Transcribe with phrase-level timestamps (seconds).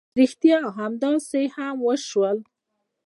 [0.19, 2.37] ريښتيا همداسې هم وشول.